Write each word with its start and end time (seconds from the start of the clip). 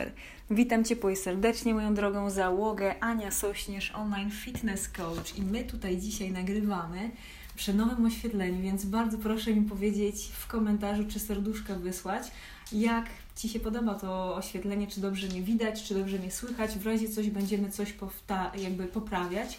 super. 0.00 0.12
Witam 0.50 0.84
Cię 0.84 0.96
i 1.12 1.16
serdecznie, 1.16 1.74
moją 1.74 1.94
drogą 1.94 2.30
załogę. 2.30 3.02
Ania 3.02 3.30
Sośnierz, 3.30 3.92
online 3.94 4.30
fitness 4.30 4.88
coach. 4.88 5.38
I 5.38 5.42
my 5.42 5.64
tutaj 5.64 5.98
dzisiaj 5.98 6.30
nagrywamy 6.30 7.10
przy 7.56 7.74
nowym 7.74 8.06
oświetleniu, 8.06 8.62
więc 8.62 8.84
bardzo 8.84 9.18
proszę 9.18 9.54
mi 9.54 9.62
powiedzieć 9.62 10.16
w 10.32 10.46
komentarzu, 10.46 11.04
czy 11.08 11.18
serduszka 11.20 11.74
wysłać, 11.74 12.22
jak 12.72 13.06
Ci 13.36 13.48
się 13.48 13.60
podoba 13.60 13.94
to 13.94 14.34
oświetlenie, 14.36 14.86
czy 14.86 15.00
dobrze 15.00 15.26
mnie 15.26 15.42
widać, 15.42 15.82
czy 15.82 15.94
dobrze 15.94 16.18
mnie 16.18 16.30
słychać. 16.30 16.70
W 16.70 16.86
razie 16.86 17.08
coś 17.08 17.30
będziemy 17.30 17.70
coś 17.70 17.92
powta- 17.92 18.52
jakby 18.56 18.84
poprawiać. 18.86 19.58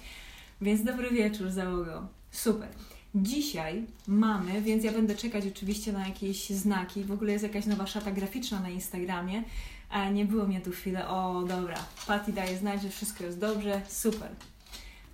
Więc 0.61 0.83
dobry 0.83 1.09
wieczór, 1.11 1.49
załogo. 1.49 2.07
Super. 2.31 2.69
Dzisiaj 3.15 3.83
mamy, 4.07 4.61
więc 4.61 4.83
ja 4.83 4.91
będę 4.91 5.15
czekać 5.15 5.47
oczywiście 5.47 5.93
na 5.93 6.07
jakieś 6.07 6.49
znaki. 6.49 7.03
W 7.03 7.11
ogóle 7.11 7.31
jest 7.31 7.43
jakaś 7.43 7.65
nowa 7.65 7.87
szata 7.87 8.11
graficzna 8.11 8.59
na 8.59 8.69
Instagramie. 8.69 9.43
A 9.91 10.09
nie 10.09 10.25
było 10.25 10.45
mnie 10.45 10.61
tu 10.61 10.71
chwilę. 10.71 11.07
O, 11.07 11.43
dobra. 11.43 11.77
Patty 12.07 12.33
daje 12.33 12.57
znać, 12.57 12.81
że 12.81 12.89
wszystko 12.89 13.23
jest 13.23 13.39
dobrze. 13.39 13.81
Super. 13.87 14.29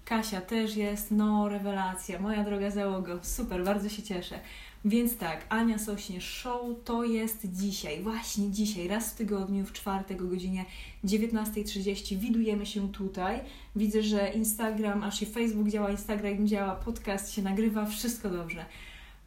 Kasia 0.05 0.41
też 0.41 0.75
jest. 0.75 1.11
No, 1.11 1.49
rewelacja. 1.49 2.19
Moja 2.19 2.43
droga 2.43 2.71
załogo. 2.71 3.19
Super, 3.21 3.63
bardzo 3.63 3.89
się 3.89 4.03
cieszę. 4.03 4.39
Więc 4.85 5.17
tak, 5.17 5.45
Ania 5.49 5.79
Sośnie 5.79 6.21
Show 6.21 6.61
to 6.85 7.03
jest 7.03 7.41
dzisiaj, 7.53 8.01
właśnie 8.01 8.51
dzisiaj, 8.51 8.87
raz 8.87 9.11
w 9.11 9.15
tygodniu, 9.15 9.65
w 9.65 9.73
czwartek 9.73 10.21
o 10.21 10.25
godzinie 10.25 10.65
19.30 11.05 12.17
widujemy 12.17 12.65
się 12.65 12.91
tutaj. 12.91 13.39
Widzę, 13.75 14.03
że 14.03 14.29
Instagram, 14.29 15.03
aż 15.03 15.21
i 15.21 15.25
Facebook 15.25 15.67
działa, 15.67 15.91
Instagram 15.91 16.47
działa, 16.47 16.75
podcast 16.75 17.33
się 17.33 17.41
nagrywa, 17.41 17.85
wszystko 17.85 18.29
dobrze. 18.29 18.65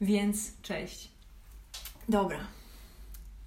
Więc 0.00 0.52
cześć. 0.62 1.08
Dobra. 2.08 2.59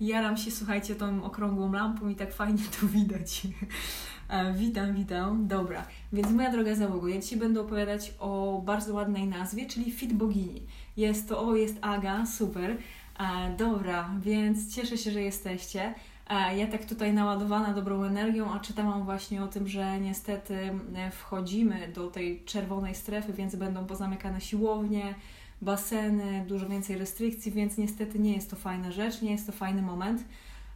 Jaram 0.08 0.38
się, 0.38 0.52
słuchajcie, 0.52 0.96
tą 0.96 1.24
okrągłą 1.24 1.74
lampą 1.74 2.10
i 2.10 2.16
tak 2.16 2.34
fajnie 2.34 2.64
to 2.82 2.88
widać. 2.88 3.42
E, 4.30 4.54
witam, 4.54 4.94
witam. 4.94 5.48
Dobra, 5.48 5.86
więc 6.14 6.32
moja 6.32 6.52
droga 6.52 6.76
załogo, 6.76 7.08
ja 7.08 7.22
Ci 7.22 7.38
będę 7.38 7.62
opowiadać 7.62 8.14
o 8.20 8.62
bardzo 8.66 8.94
ładnej 8.94 9.28
nazwie, 9.28 9.66
czyli 9.66 9.92
Fit 9.92 10.14
Bogini. 10.14 10.62
Jest 10.98 11.30
to, 11.30 11.48
o, 11.48 11.56
jest 11.56 11.78
Aga, 11.82 12.26
super. 12.26 12.78
E, 13.20 13.56
dobra, 13.58 14.10
więc 14.22 14.76
cieszę 14.76 14.98
się, 14.98 15.12
że 15.12 15.22
jesteście. 15.22 15.94
E, 16.30 16.58
ja 16.58 16.68
tak 16.68 16.86
tutaj 16.86 17.14
naładowana 17.14 17.74
dobrą 17.74 18.04
energią, 18.04 18.54
a 18.54 18.60
czytałam 18.60 19.06
właśnie 19.06 19.44
o 19.44 19.48
tym, 19.48 19.68
że 19.68 20.00
niestety 20.00 20.58
wchodzimy 21.12 21.92
do 21.96 22.08
tej 22.08 22.44
czerwonej 22.46 22.96
strefy, 22.96 23.34
więc 23.34 23.56
będą 23.56 23.86
pozamykane 23.86 24.42
siłownie, 24.42 25.16
baseny, 25.64 26.46
dużo 26.48 26.70
więcej 26.70 26.98
restrykcji, 26.98 27.52
więc 27.52 27.78
niestety 27.78 28.20
nie 28.20 28.34
jest 28.34 28.50
to 28.50 28.56
fajna 28.56 28.92
rzecz, 28.92 29.22
nie 29.22 29.32
jest 29.32 29.46
to 29.46 29.52
fajny 29.52 29.82
moment. 29.82 30.24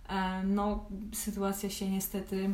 E, 0.10 0.44
no, 0.44 0.86
sytuacja 1.14 1.70
się 1.70 1.90
niestety, 1.90 2.50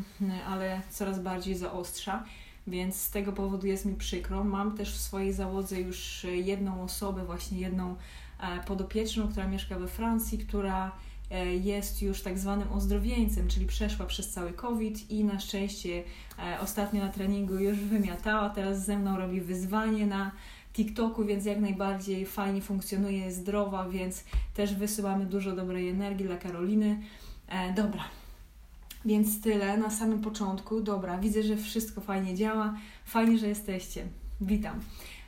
ale 0.48 0.82
coraz 0.90 1.20
bardziej 1.20 1.56
zaostrza, 1.56 2.24
więc 2.68 2.96
z 2.96 3.10
tego 3.10 3.34
powodu 3.34 3.68
jest 3.68 3.86
mi 3.86 3.96
przykro. 3.96 4.44
Mam 4.44 4.78
też 4.78 4.94
w 4.94 5.02
swojej 5.02 5.34
załodze 5.34 5.82
już 5.82 6.26
jedną 6.34 6.84
osobę, 6.84 7.26
właśnie 7.26 7.60
jedną 7.60 7.96
e, 8.40 8.64
podopieczną, 8.68 9.28
która 9.28 9.48
mieszka 9.48 9.80
we 9.80 9.88
Francji, 9.88 10.38
która 10.38 10.92
e, 11.32 11.56
jest 11.56 12.02
już 12.02 12.22
tak 12.22 12.40
zwanym 12.40 12.72
ozdrowieńcem, 12.72 13.48
czyli 13.48 13.66
przeszła 13.66 14.06
przez 14.06 14.30
cały 14.30 14.54
COVID 14.54 15.12
i 15.12 15.24
na 15.24 15.40
szczęście 15.40 16.04
ostatnio 16.62 17.04
na 17.04 17.10
treningu 17.10 17.56
już 17.56 17.78
wymiatała, 17.78 18.50
teraz 18.50 18.86
ze 18.86 18.98
mną 18.98 19.18
robi 19.18 19.42
wyzwanie 19.42 20.06
na 20.08 20.32
TikToku, 20.74 21.26
więc 21.26 21.46
jak 21.46 21.60
najbardziej 21.60 22.26
fajnie 22.26 22.62
funkcjonuje, 22.62 23.32
zdrowa, 23.32 23.90
więc 23.90 24.24
też 24.54 24.76
wysyłamy 24.76 25.26
dużo 25.26 25.56
dobrej 25.56 25.90
energii 25.90 26.26
dla 26.26 26.38
Karoliny. 26.38 27.00
E, 27.48 27.74
dobra, 27.74 28.04
więc 29.06 29.42
tyle 29.42 29.78
na 29.78 29.90
samym 29.90 30.22
początku. 30.22 30.82
Dobra, 30.82 31.18
widzę, 31.18 31.44
że 31.44 31.58
wszystko 31.58 32.02
fajnie 32.02 32.36
działa. 32.36 32.74
Fajnie, 33.06 33.38
że 33.38 33.48
jesteście. 33.48 34.08
Witam. 34.42 34.80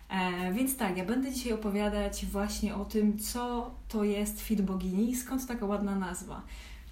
E, 0.10 0.54
więc 0.54 0.78
tak, 0.78 0.98
ja 0.98 1.06
będę 1.06 1.32
dzisiaj 1.32 1.54
opowiadać 1.54 2.26
właśnie 2.26 2.76
o 2.76 2.86
tym, 2.86 3.20
co 3.20 3.72
to 3.90 4.04
jest 4.04 4.42
Fit 4.42 4.62
Bogini 4.62 5.12
i 5.12 5.16
skąd 5.16 5.48
taka 5.48 5.66
ładna 5.66 5.96
nazwa. 5.96 6.42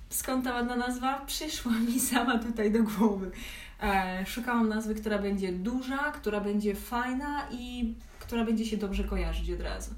Skąd 0.09 0.43
ta 0.43 0.53
ładna 0.53 0.75
nazwa? 0.75 1.21
Przyszła 1.25 1.71
mi 1.87 1.99
sama 1.99 2.39
tutaj 2.39 2.71
do 2.71 2.83
głowy. 2.83 3.31
E, 3.81 4.25
szukałam 4.25 4.69
nazwy, 4.69 4.95
która 4.95 5.19
będzie 5.19 5.51
duża, 5.51 5.97
która 5.97 6.41
będzie 6.41 6.75
fajna 6.75 7.47
i 7.51 7.93
która 8.23 8.45
będzie 8.45 8.65
się 8.65 8.77
dobrze 8.77 9.03
kojarzyć 9.03 9.51
od 9.51 9.61
razu. 9.61 9.91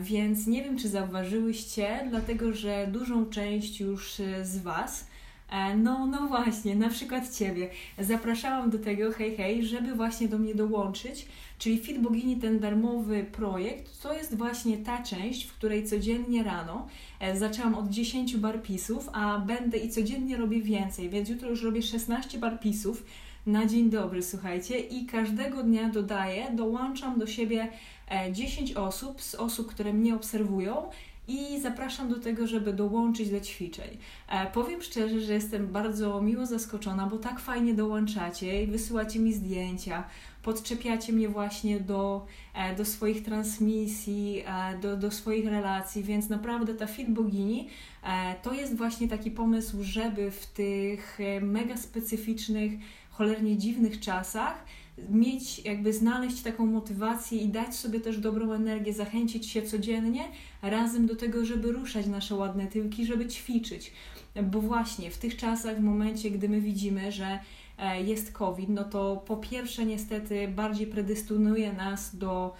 Więc 0.00 0.46
nie 0.46 0.62
wiem, 0.64 0.78
czy 0.78 0.88
zauważyłyście, 0.88 2.06
dlatego 2.10 2.52
że 2.52 2.86
dużą 2.92 3.26
część 3.26 3.80
już 3.80 4.20
e, 4.20 4.44
z 4.44 4.58
Was, 4.58 5.06
e, 5.50 5.76
no, 5.76 6.06
no 6.06 6.28
właśnie, 6.28 6.76
na 6.76 6.88
przykład 6.88 7.36
Ciebie, 7.36 7.68
zapraszałam 7.98 8.70
do 8.70 8.78
tego, 8.78 9.12
hej, 9.12 9.36
hej, 9.36 9.66
żeby 9.66 9.94
właśnie 9.94 10.28
do 10.28 10.38
mnie 10.38 10.54
dołączyć, 10.54 11.26
czyli 11.58 11.78
Fit 11.78 11.98
Bogini, 11.98 12.36
ten 12.36 12.58
darmowy 12.58 13.24
projekt, 13.32 14.02
to 14.02 14.14
jest 14.14 14.36
właśnie 14.36 14.78
ta 14.78 15.02
część, 15.02 15.44
w 15.44 15.52
której 15.52 15.86
codziennie 15.86 16.42
rano 16.42 16.86
e, 17.20 17.38
zaczęłam 17.38 17.74
od 17.74 17.88
10 17.88 18.36
barpisów, 18.36 19.08
a 19.12 19.38
będę 19.38 19.78
i 19.78 19.90
codziennie 19.90 20.36
robię 20.36 20.62
więcej, 20.62 21.10
więc 21.10 21.28
jutro 21.28 21.50
już 21.50 21.62
robię 21.62 21.82
16 21.82 22.38
barpisów 22.38 23.04
na 23.46 23.66
dzień 23.66 23.90
dobry, 23.90 24.22
słuchajcie, 24.22 24.78
i 24.78 25.06
każdego 25.06 25.62
dnia 25.62 25.88
dodaję, 25.88 26.50
dołączam 26.54 27.18
do 27.18 27.26
siebie 27.26 27.68
10 28.32 28.70
e, 28.70 28.76
osób, 28.76 29.22
z 29.22 29.34
osób, 29.34 29.70
które 29.70 29.92
mnie 29.92 30.14
obserwują 30.14 30.82
i 31.28 31.60
zapraszam 31.60 32.08
do 32.08 32.20
tego, 32.20 32.46
żeby 32.46 32.72
dołączyć 32.72 33.30
do 33.30 33.40
ćwiczeń. 33.40 33.98
E, 34.28 34.46
powiem 34.46 34.82
szczerze, 34.82 35.20
że 35.20 35.32
jestem 35.32 35.66
bardzo 35.66 36.22
miło 36.22 36.46
zaskoczona, 36.46 37.06
bo 37.06 37.18
tak 37.18 37.40
fajnie 37.40 37.74
dołączacie 37.74 38.62
i 38.62 38.66
wysyłacie 38.66 39.18
mi 39.18 39.32
zdjęcia, 39.32 40.04
podczepiacie 40.42 41.12
mnie 41.12 41.28
właśnie 41.28 41.80
do, 41.80 42.26
e, 42.54 42.76
do 42.76 42.84
swoich 42.84 43.24
transmisji, 43.24 44.44
do, 44.82 44.96
do 44.96 45.10
swoich 45.10 45.46
relacji, 45.46 46.02
więc 46.02 46.28
naprawdę 46.28 46.74
ta 46.74 46.86
Fit 46.86 47.10
Bogini 47.10 47.68
to 48.42 48.52
jest 48.52 48.76
właśnie 48.76 49.08
taki 49.08 49.30
pomysł, 49.30 49.76
żeby 49.82 50.30
w 50.30 50.46
tych 50.46 51.18
mega 51.42 51.76
specyficznych, 51.76 52.72
cholernie 53.20 53.56
dziwnych 53.56 54.00
czasach 54.00 54.64
mieć, 55.10 55.58
jakby 55.58 55.92
znaleźć 55.92 56.42
taką 56.42 56.66
motywację 56.66 57.38
i 57.38 57.48
dać 57.48 57.74
sobie 57.76 58.00
też 58.00 58.18
dobrą 58.18 58.52
energię, 58.52 58.92
zachęcić 58.92 59.46
się 59.46 59.62
codziennie 59.62 60.24
razem 60.62 61.06
do 61.06 61.16
tego, 61.16 61.44
żeby 61.44 61.72
ruszać 61.72 62.06
nasze 62.06 62.34
ładne 62.34 62.66
tyłki, 62.66 63.06
żeby 63.06 63.26
ćwiczyć. 63.26 63.92
Bo 64.42 64.60
właśnie 64.60 65.10
w 65.10 65.18
tych 65.18 65.36
czasach, 65.36 65.76
w 65.76 65.82
momencie, 65.82 66.30
gdy 66.30 66.48
my 66.48 66.60
widzimy, 66.60 67.12
że 67.12 67.38
e, 67.78 68.02
jest 68.02 68.32
COVID, 68.32 68.68
no 68.68 68.84
to 68.84 69.22
po 69.26 69.36
pierwsze 69.36 69.86
niestety 69.86 70.48
bardziej 70.48 70.86
predystynuje 70.86 71.72
nas 71.72 72.16
do, 72.16 72.54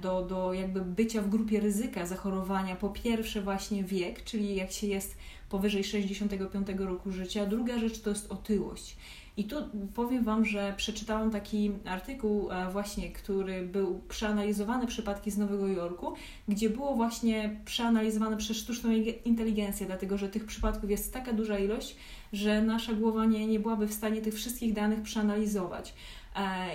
do, 0.00 0.22
do 0.22 0.52
jakby 0.52 0.80
bycia 0.80 1.22
w 1.22 1.28
grupie 1.28 1.60
ryzyka 1.60 2.06
zachorowania. 2.06 2.76
Po 2.76 2.88
pierwsze 2.88 3.42
właśnie 3.42 3.84
wiek, 3.84 4.24
czyli 4.24 4.56
jak 4.56 4.72
się 4.72 4.86
jest 4.86 5.16
powyżej 5.48 5.84
65 5.84 6.68
roku 6.78 7.10
życia. 7.10 7.46
Druga 7.46 7.78
rzecz 7.78 8.00
to 8.00 8.10
jest 8.10 8.32
otyłość. 8.32 8.96
I 9.36 9.44
tu 9.44 9.56
powiem 9.94 10.24
Wam, 10.24 10.44
że 10.44 10.74
przeczytałam 10.76 11.30
taki 11.30 11.72
artykuł 11.84 12.50
e, 12.50 12.70
właśnie, 12.70 13.10
który 13.10 13.62
był 13.62 14.00
przeanalizowany 14.08 14.86
przypadki 14.86 15.30
z 15.30 15.38
Nowego 15.38 15.68
Jorku, 15.68 16.14
gdzie 16.48 16.70
było 16.70 16.94
właśnie 16.94 17.56
przeanalizowane 17.64 18.36
przez 18.36 18.56
sztuczną 18.56 18.90
inteligencję, 19.24 19.86
dlatego 19.86 20.18
że 20.18 20.28
tych 20.28 20.46
przypadków 20.46 20.90
jest 20.90 21.12
taka 21.12 21.32
duża 21.32 21.58
ilość, 21.58 21.96
że 22.32 22.62
nasza 22.62 22.92
głowa 22.92 23.24
nie, 23.24 23.46
nie 23.46 23.60
byłaby 23.60 23.86
w 23.86 23.94
stanie 23.94 24.22
tych 24.22 24.34
wszystkich 24.34 24.72
danych 24.72 25.02
przeanalizować. 25.02 25.94
E, 26.36 26.68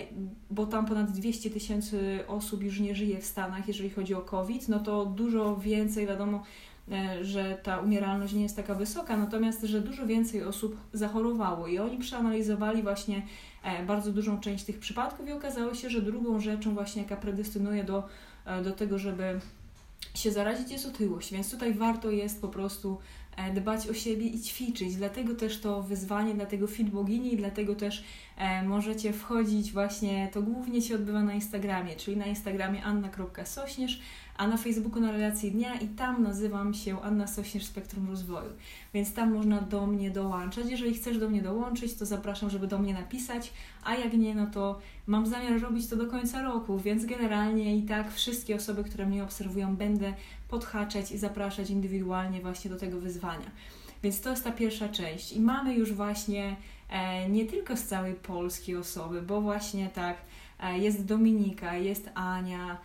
bo 0.52 0.66
tam 0.66 0.86
ponad 0.86 1.12
200 1.12 1.50
tysięcy 1.50 2.20
osób 2.28 2.64
już 2.64 2.80
nie 2.80 2.96
żyje 2.96 3.22
w 3.22 3.26
Stanach, 3.26 3.68
jeżeli 3.68 3.90
chodzi 3.90 4.14
o 4.14 4.22
COVID, 4.22 4.70
no 4.70 4.80
to 4.80 5.06
dużo 5.06 5.58
więcej, 5.58 6.08
wiadomo, 6.08 6.44
E, 6.92 7.26
że 7.26 7.58
ta 7.64 7.80
umieralność 7.80 8.34
nie 8.34 8.44
jest 8.44 8.56
taka 8.56 8.76
wysoka, 8.76 9.18
natomiast 9.18 9.62
że 9.62 9.82
dużo 9.82 10.06
więcej 10.06 10.44
osób 10.44 10.78
zachorowało 10.94 11.68
i 11.68 11.80
oni 11.80 11.98
przeanalizowali 11.98 12.84
właśnie 12.84 13.22
e, 13.64 13.86
bardzo 13.86 14.12
dużą 14.12 14.40
część 14.40 14.64
tych 14.64 14.80
przypadków 14.80 15.28
i 15.30 15.32
okazało 15.32 15.74
się, 15.74 15.90
że 15.90 16.02
drugą 16.02 16.40
rzeczą 16.40 16.74
właśnie, 16.74 17.02
jaka 17.02 17.16
predestynuje 17.16 17.84
do, 17.84 18.04
do 18.64 18.72
tego, 18.72 19.00
żeby 19.00 19.40
się 20.16 20.32
zarazić 20.32 20.72
jest 20.72 20.86
otyłość, 20.86 21.34
więc 21.34 21.52
tutaj 21.52 21.74
warto 21.74 22.10
jest 22.10 22.42
po 22.42 22.48
prostu 22.48 22.98
dbać 23.56 23.88
o 23.90 23.94
siebie 23.94 24.26
i 24.26 24.42
ćwiczyć. 24.42 24.96
Dlatego 24.96 25.36
też 25.36 25.60
to 25.60 25.84
wyzwanie, 25.84 26.34
dlatego 26.34 26.68
fit 26.68 26.90
bogini 26.90 27.38
dlatego 27.38 27.76
też 27.76 28.04
możecie 28.66 29.14
wchodzić 29.14 29.72
właśnie, 29.72 30.30
to 30.34 30.42
głównie 30.42 30.82
się 30.82 30.96
odbywa 30.96 31.24
na 31.24 31.34
Instagramie, 31.34 31.96
czyli 31.96 32.18
na 32.18 32.26
Instagramie 32.26 32.84
anna.sośnierz, 32.84 34.02
a 34.38 34.48
na 34.48 34.58
Facebooku 34.58 35.00
na 35.00 35.12
relacji 35.12 35.52
dnia 35.52 35.76
i 35.76 35.88
tam 35.88 36.24
nazywam 36.24 36.74
się 36.74 37.02
Anna 37.02 37.28
Sośnierz 37.28 37.66
Spektrum 37.66 38.10
Rozwoju, 38.10 38.50
więc 38.94 39.14
tam 39.14 39.34
można 39.34 39.62
do 39.62 39.88
mnie 39.88 40.12
dołączać. 40.12 40.70
Jeżeli 40.70 40.94
chcesz 40.94 41.18
do 41.18 41.30
mnie 41.30 41.42
dołączyć, 41.42 41.94
to 41.94 42.06
zapraszam, 42.06 42.50
żeby 42.50 42.68
do 42.68 42.80
mnie 42.80 42.94
napisać, 42.94 43.54
a 43.84 43.96
jak 43.96 44.14
nie, 44.14 44.36
no 44.36 44.48
to 44.48 44.80
mam 45.08 45.28
zamiar 45.28 45.62
robić 45.62 45.88
to 45.88 45.96
do 45.96 46.08
końca 46.08 46.42
roku, 46.42 46.80
więc 46.80 47.06
generalnie 47.06 47.78
i 47.78 47.84
tak 47.84 48.14
wszystkie 48.14 48.56
osoby, 48.56 48.84
które 48.84 49.06
mnie 49.06 49.24
obserwują, 49.24 49.76
będę 49.76 50.14
podhaczać 50.48 51.12
i 51.12 51.18
zapraszać 51.18 51.70
indywidualnie 51.70 52.42
właśnie 52.42 52.72
do 52.72 52.78
tego 52.78 53.00
wyzwania. 53.00 53.52
Więc 54.04 54.22
to 54.22 54.30
jest 54.30 54.44
ta 54.44 54.52
pierwsza 54.52 54.90
część. 54.90 55.32
I 55.32 55.42
mamy 55.42 55.76
już 55.76 55.94
właśnie 55.94 56.56
e, 56.90 57.30
nie 57.30 57.46
tylko 57.46 57.78
z 57.78 57.84
całej 57.84 58.14
Polski 58.14 58.76
osoby, 58.76 59.22
bo 59.22 59.42
właśnie 59.42 59.90
tak, 59.90 60.18
e, 60.60 60.80
jest 60.80 61.06
Dominika, 61.06 61.76
jest 61.76 62.10
Ania, 62.16 62.78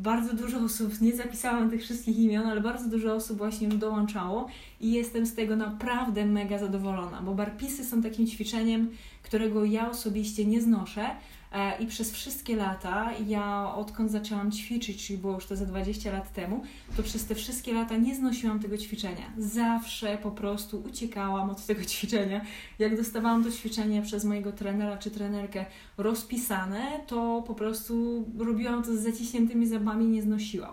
bardzo 0.00 0.34
dużo 0.34 0.58
osób, 0.58 1.00
nie 1.00 1.16
zapisałam 1.16 1.70
tych 1.70 1.82
wszystkich 1.82 2.18
imion, 2.18 2.46
ale 2.46 2.60
bardzo 2.60 2.88
dużo 2.88 3.14
osób 3.14 3.38
właśnie 3.38 3.68
dołączało 3.68 4.48
i 4.80 4.92
jestem 4.92 5.26
z 5.26 5.34
tego 5.34 5.56
naprawdę 5.56 6.26
mega 6.26 6.58
zadowolona, 6.58 7.22
bo 7.22 7.34
barpisy 7.34 7.84
są 7.84 8.02
takim 8.02 8.26
ćwiczeniem, 8.26 8.90
którego 9.22 9.64
ja 9.64 9.90
osobiście 9.90 10.46
nie 10.46 10.60
znoszę, 10.60 11.10
E, 11.52 11.82
I 11.82 11.86
przez 11.86 12.12
wszystkie 12.12 12.56
lata, 12.56 13.10
ja 13.26 13.74
odkąd 13.74 14.10
zaczęłam 14.10 14.52
ćwiczyć, 14.52 15.06
czyli 15.06 15.18
było 15.18 15.34
już 15.34 15.46
to 15.46 15.56
za 15.56 15.66
20 15.66 16.12
lat 16.12 16.32
temu, 16.32 16.62
to 16.96 17.02
przez 17.02 17.26
te 17.26 17.34
wszystkie 17.34 17.72
lata 17.72 17.96
nie 17.96 18.14
znosiłam 18.14 18.60
tego 18.60 18.78
ćwiczenia. 18.78 19.32
Zawsze 19.38 20.18
po 20.22 20.30
prostu 20.30 20.82
uciekałam 20.86 21.50
od 21.50 21.66
tego 21.66 21.84
ćwiczenia. 21.94 22.40
Jak 22.78 22.96
dostawałam 22.96 23.44
to 23.44 23.50
ćwiczenie 23.50 24.02
przez 24.02 24.24
mojego 24.24 24.52
trenera 24.52 24.96
czy 24.96 25.10
trenerkę 25.10 25.66
rozpisane, 25.96 27.00
to 27.06 27.44
po 27.46 27.54
prostu 27.54 28.24
robiłam 28.38 28.82
to 28.82 28.96
z 28.96 29.00
zaciśniętymi 29.00 29.66
zębami, 29.66 30.06
nie 30.06 30.22
znosiłam 30.22 30.72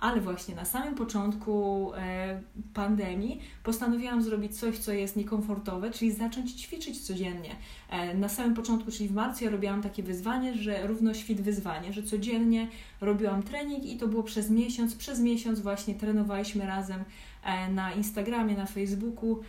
ale 0.00 0.20
właśnie 0.20 0.54
na 0.54 0.64
samym 0.64 0.94
początku 0.94 1.92
e, 1.94 2.40
pandemii 2.74 3.40
postanowiłam 3.62 4.22
zrobić 4.22 4.58
coś, 4.58 4.78
co 4.78 4.92
jest 4.92 5.16
niekomfortowe, 5.16 5.90
czyli 5.90 6.12
zacząć 6.12 6.52
ćwiczyć 6.52 7.00
codziennie. 7.00 7.50
E, 7.90 8.14
na 8.14 8.28
samym 8.28 8.54
początku, 8.54 8.90
czyli 8.90 9.08
w 9.08 9.12
marcu, 9.12 9.44
ja 9.44 9.50
robiłam 9.50 9.82
takie 9.82 10.02
wyzwanie, 10.02 10.54
że 10.54 10.86
równo 10.86 11.14
świt 11.14 11.40
wyzwanie, 11.40 11.92
że 11.92 12.02
codziennie 12.02 12.68
robiłam 13.00 13.42
trening 13.42 13.84
i 13.84 13.96
to 13.96 14.08
było 14.08 14.22
przez 14.22 14.50
miesiąc. 14.50 14.94
Przez 14.94 15.20
miesiąc 15.20 15.60
właśnie 15.60 15.94
trenowaliśmy 15.94 16.66
razem 16.66 17.04
e, 17.44 17.72
na 17.72 17.92
Instagramie, 17.92 18.56
na 18.56 18.66
Facebooku 18.66 19.40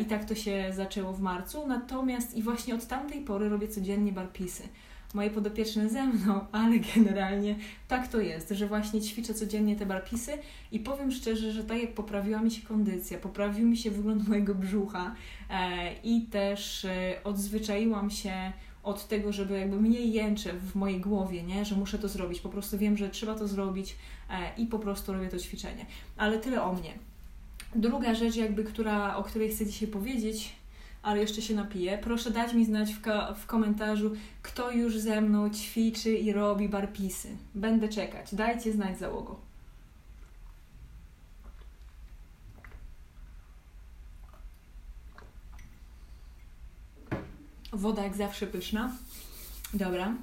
i 0.00 0.04
tak 0.04 0.24
to 0.24 0.34
się 0.34 0.70
zaczęło 0.72 1.12
w 1.12 1.20
marcu. 1.20 1.66
Natomiast 1.66 2.36
i 2.36 2.42
właśnie 2.42 2.74
od 2.74 2.86
tamtej 2.86 3.20
pory 3.20 3.48
robię 3.48 3.68
codziennie 3.68 4.12
barpisy 4.12 4.62
moje 5.14 5.30
podopieczne 5.30 5.88
ze 5.88 6.06
mną, 6.06 6.40
ale 6.52 6.78
generalnie 6.94 7.54
tak 7.88 8.08
to 8.08 8.20
jest, 8.20 8.48
że 8.50 8.66
właśnie 8.66 9.00
ćwiczę 9.00 9.34
codziennie 9.34 9.76
te 9.76 9.86
barpisy 9.86 10.32
i 10.72 10.80
powiem 10.80 11.12
szczerze, 11.12 11.52
że 11.52 11.64
tak 11.64 11.82
jak 11.82 11.94
poprawiła 11.94 12.42
mi 12.42 12.50
się 12.50 12.62
kondycja, 12.62 13.18
poprawił 13.18 13.68
mi 13.68 13.76
się 13.76 13.90
wygląd 13.90 14.28
mojego 14.28 14.54
brzucha 14.54 15.14
e, 15.50 15.92
i 16.04 16.22
też 16.22 16.84
e, 16.84 17.20
odzwyczaiłam 17.24 18.10
się 18.10 18.52
od 18.82 19.08
tego, 19.08 19.32
żeby 19.32 19.58
jakby 19.58 19.80
mniej 19.80 20.12
jęczę 20.12 20.52
w 20.52 20.74
mojej 20.74 21.00
głowie, 21.00 21.42
nie? 21.42 21.64
że 21.64 21.76
muszę 21.76 21.98
to 21.98 22.08
zrobić. 22.08 22.40
Po 22.40 22.48
prostu 22.48 22.78
wiem, 22.78 22.96
że 22.96 23.08
trzeba 23.08 23.34
to 23.34 23.48
zrobić 23.48 23.96
e, 24.30 24.62
i 24.62 24.66
po 24.66 24.78
prostu 24.78 25.12
robię 25.12 25.28
to 25.28 25.38
ćwiczenie. 25.38 25.86
Ale 26.16 26.38
tyle 26.38 26.62
o 26.62 26.72
mnie. 26.72 26.94
Druga 27.74 28.14
rzecz, 28.14 28.36
jakby, 28.36 28.64
która, 28.64 29.16
o 29.16 29.22
której 29.22 29.50
chcę 29.50 29.66
dzisiaj 29.66 29.88
powiedzieć, 29.88 30.52
ale 31.02 31.20
jeszcze 31.20 31.42
się 31.42 31.54
napiję. 31.54 31.98
Proszę 32.02 32.30
dać 32.30 32.54
mi 32.54 32.64
znać 32.64 32.94
w, 32.94 33.00
w 33.40 33.46
komentarzu, 33.46 34.12
kto 34.42 34.70
już 34.70 34.98
ze 34.98 35.20
mną 35.20 35.50
ćwiczy 35.50 36.12
i 36.12 36.32
robi 36.32 36.68
barpisy. 36.68 37.28
Będę 37.54 37.88
czekać. 37.88 38.34
Dajcie 38.34 38.72
znać 38.72 38.98
załogo. 38.98 39.40
Woda 47.72 48.04
jak 48.04 48.16
zawsze 48.16 48.46
pyszna. 48.46 48.92
Dobra. 49.74 50.14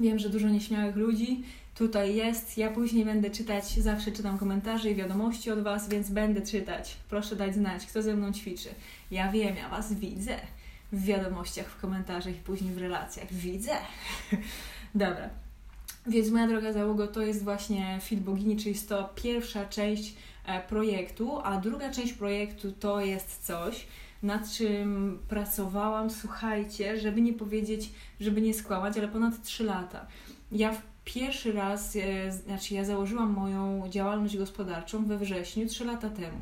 Wiem, 0.00 0.18
że 0.18 0.28
dużo 0.30 0.48
nieśmiałych 0.48 0.96
ludzi 0.96 1.42
tutaj 1.74 2.14
jest. 2.14 2.58
Ja 2.58 2.70
później 2.70 3.04
będę 3.04 3.30
czytać, 3.30 3.64
zawsze 3.64 4.12
czytam 4.12 4.38
komentarze 4.38 4.90
i 4.90 4.94
wiadomości 4.94 5.50
od 5.50 5.62
Was, 5.62 5.88
więc 5.88 6.10
będę 6.10 6.42
czytać. 6.42 6.96
Proszę 7.08 7.36
dać 7.36 7.54
znać, 7.54 7.86
kto 7.86 8.02
ze 8.02 8.16
mną 8.16 8.32
ćwiczy. 8.32 8.68
Ja 9.10 9.32
wiem, 9.32 9.56
ja 9.56 9.68
Was 9.68 9.94
widzę 9.94 10.36
w 10.92 11.04
wiadomościach, 11.04 11.66
w 11.66 11.80
komentarzach 11.80 12.34
i 12.34 12.40
później 12.40 12.74
w 12.74 12.78
relacjach. 12.78 13.32
Widzę. 13.32 13.72
Dobra. 14.94 15.30
Więc 16.06 16.30
moja 16.30 16.48
droga 16.48 16.72
załogo 16.72 17.06
to 17.06 17.22
jest 17.22 17.44
właśnie 17.44 17.98
Fit 18.02 18.20
Bogini, 18.20 18.56
czyli 18.56 18.70
jest 18.70 18.88
to 18.88 19.10
pierwsza 19.14 19.66
część 19.66 20.14
e, 20.46 20.60
projektu, 20.60 21.38
a 21.44 21.60
druga 21.60 21.90
część 21.90 22.12
projektu 22.12 22.72
to 22.72 23.00
jest 23.00 23.46
coś, 23.46 23.86
nad 24.22 24.50
czym 24.50 25.18
pracowałam, 25.28 26.10
słuchajcie, 26.10 27.00
żeby 27.00 27.20
nie 27.20 27.32
powiedzieć, 27.32 27.90
żeby 28.20 28.40
nie 28.40 28.54
skłamać, 28.54 28.98
ale 28.98 29.08
ponad 29.08 29.42
3 29.42 29.64
lata. 29.64 30.06
Ja 30.52 30.72
w 30.72 30.91
pierwszy 31.04 31.52
raz, 31.52 31.96
e, 31.96 32.32
znaczy 32.32 32.74
ja 32.74 32.84
założyłam 32.84 33.32
moją 33.32 33.88
działalność 33.88 34.36
gospodarczą 34.36 35.04
we 35.04 35.18
wrześniu 35.18 35.66
3 35.66 35.84
lata 35.84 36.10
temu, 36.10 36.38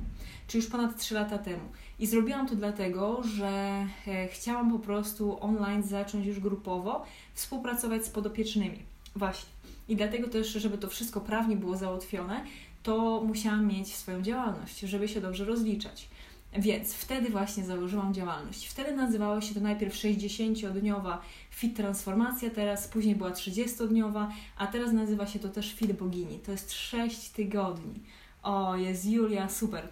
czyli 0.46 0.62
już 0.62 0.70
ponad 0.72 0.98
3 0.98 1.14
lata 1.14 1.38
temu. 1.38 1.62
I 1.98 2.06
zrobiłam 2.06 2.48
to 2.48 2.56
dlatego, 2.56 3.22
że 3.22 3.86
e, 4.06 4.28
chciałam 4.28 4.72
po 4.72 4.78
prostu 4.78 5.44
online 5.44 5.82
zacząć 5.82 6.26
już 6.26 6.40
grupowo 6.40 7.04
współpracować 7.34 8.04
z 8.04 8.10
podopiecznymi. 8.10 8.78
Właśnie. 9.16 9.50
I 9.88 9.96
dlatego 9.96 10.28
też, 10.28 10.48
żeby 10.48 10.78
to 10.78 10.88
wszystko 10.88 11.20
prawnie 11.20 11.56
było 11.56 11.76
załatwione, 11.76 12.44
to 12.82 13.22
musiałam 13.26 13.66
mieć 13.66 13.94
swoją 13.94 14.22
działalność, 14.22 14.80
żeby 14.80 15.08
się 15.08 15.20
dobrze 15.20 15.44
rozliczać. 15.44 16.08
Więc 16.58 16.94
wtedy 16.94 17.30
właśnie 17.30 17.64
założyłam 17.64 18.14
działalność. 18.14 18.66
Wtedy 18.66 18.96
nazywało 18.96 19.40
się 19.40 19.54
to 19.54 19.60
najpierw 19.60 19.94
60-dniowa 19.94 21.18
Fit 21.50 21.76
Transformacja, 21.76 22.50
teraz 22.50 22.88
później 22.88 23.16
była 23.16 23.30
30-dniowa, 23.30 24.28
a 24.56 24.66
teraz 24.66 24.92
nazywa 24.92 25.26
się 25.26 25.38
to 25.38 25.48
też 25.48 25.72
Fit 25.72 25.92
Bogini. 25.92 26.38
To 26.38 26.52
jest 26.52 26.72
6 26.72 27.28
tygodni. 27.28 27.94
O, 28.42 28.76
jest 28.76 29.06
Julia, 29.06 29.48
super. 29.48 29.88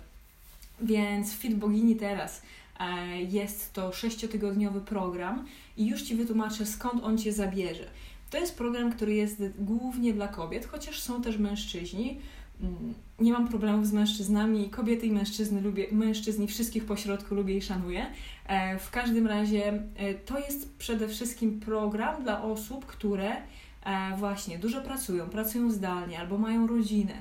Więc 0.80 1.32
Fit 1.32 1.54
Bogini 1.54 1.96
teraz 1.96 2.42
e, 2.80 3.22
jest 3.22 3.72
to 3.72 3.90
6-tygodniowy 3.90 4.80
program 4.80 5.46
i 5.76 5.86
już 5.86 6.02
Ci 6.02 6.16
wytłumaczę 6.16 6.66
skąd 6.66 7.04
on 7.04 7.18
Cię 7.18 7.32
zabierze. 7.32 7.90
To 8.30 8.38
jest 8.38 8.58
program, 8.58 8.92
który 8.92 9.14
jest 9.14 9.42
głównie 9.58 10.12
dla 10.12 10.28
kobiet, 10.28 10.66
chociaż 10.66 11.00
są 11.00 11.22
też 11.22 11.38
mężczyźni. 11.38 12.20
Mm, 12.62 12.94
nie 13.20 13.32
mam 13.32 13.48
problemów 13.48 13.86
z 13.86 13.92
mężczyznami, 13.92 14.70
kobiety 14.70 15.06
i 15.06 15.12
mężczyzny 15.12 15.60
lubię, 15.60 15.86
mężczyzn 15.92 16.46
wszystkich 16.46 16.84
pośrodku 16.84 17.34
lubię 17.34 17.56
i 17.56 17.62
szanuję. 17.62 18.06
E, 18.46 18.78
w 18.78 18.90
każdym 18.90 19.26
razie 19.26 19.82
e, 19.96 20.14
to 20.14 20.38
jest 20.38 20.76
przede 20.76 21.08
wszystkim 21.08 21.60
program 21.60 22.22
dla 22.22 22.42
osób, 22.42 22.86
które 22.86 23.36
e, 23.36 24.16
właśnie 24.16 24.58
dużo 24.58 24.80
pracują, 24.80 25.28
pracują 25.28 25.70
zdalnie 25.70 26.18
albo 26.18 26.38
mają 26.38 26.66
rodzinę. 26.66 27.14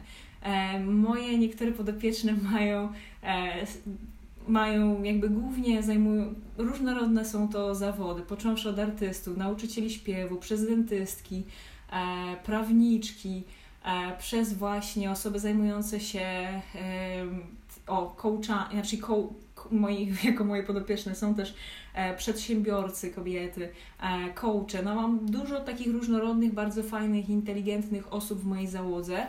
Moje 0.86 1.38
niektóre 1.38 1.72
podopieczne 1.72 2.34
mają 2.52 2.90
mają 4.48 5.04
jakby 5.04 5.30
głównie 5.30 5.84
zajmują, 5.84 6.34
różnorodne 6.58 7.26
są 7.26 7.50
to 7.50 7.76
zawody, 7.76 8.22
począwszy 8.22 8.70
od 8.70 8.80
artystów, 8.80 9.38
nauczycieli 9.38 9.90
śpiewu, 9.90 10.36
przez 10.36 10.68
dentystki, 10.68 11.44
prawniczki, 12.44 13.44
przez 14.20 14.54
właśnie 14.54 15.12
osoby 15.12 15.40
zajmujące 15.40 16.00
się 16.00 16.28
o 17.88 18.16
coacha, 18.22 18.70
znaczy 18.72 18.98
co, 18.98 19.34
moi, 19.72 20.14
jako 20.24 20.44
moje 20.44 20.64
podopieczne 20.64 21.16
są 21.16 21.36
też 21.36 21.54
e, 21.94 22.16
przedsiębiorcy, 22.16 23.12
kobiety, 23.12 23.70
e, 24.02 24.34
coache. 24.34 24.84
No 24.84 24.96
mam 24.96 25.26
dużo 25.26 25.60
takich 25.60 25.94
różnorodnych, 25.94 26.54
bardzo 26.54 26.84
fajnych, 26.84 27.30
inteligentnych 27.30 28.14
osób 28.14 28.40
w 28.40 28.46
mojej 28.46 28.68
załodze, 28.68 29.28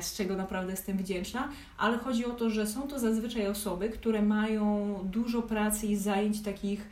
z 0.00 0.16
czego 0.16 0.36
naprawdę 0.36 0.70
jestem 0.70 0.98
wdzięczna, 0.98 1.48
ale 1.78 1.98
chodzi 1.98 2.24
o 2.24 2.30
to, 2.30 2.50
że 2.50 2.66
są 2.66 2.88
to 2.88 2.98
zazwyczaj 2.98 3.46
osoby, 3.46 3.88
które 3.88 4.22
mają 4.22 4.94
dużo 5.04 5.42
pracy 5.42 5.86
i 5.86 5.96
zajęć 5.96 6.42
takich 6.42 6.88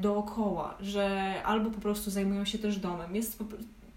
dookoła, 0.00 0.74
że 0.80 1.34
albo 1.44 1.70
po 1.70 1.80
prostu 1.80 2.10
zajmują 2.10 2.44
się 2.44 2.58
też 2.58 2.78
domem. 2.78 3.16
Jest 3.16 3.42